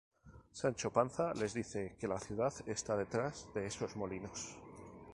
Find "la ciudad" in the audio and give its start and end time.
2.13-2.51